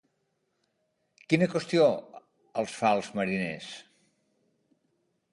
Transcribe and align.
Quina 1.33 1.47
qüestió 1.51 1.83
els 2.61 2.73
fa 2.77 2.93
als 2.93 3.09
mariners? 3.19 3.69